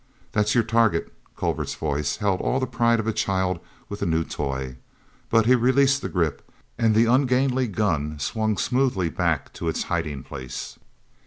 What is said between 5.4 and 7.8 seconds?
he released the grip, and the ungainly